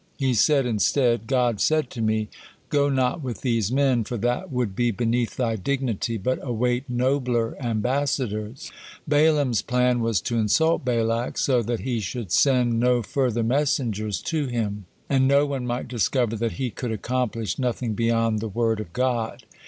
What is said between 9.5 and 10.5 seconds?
plan was to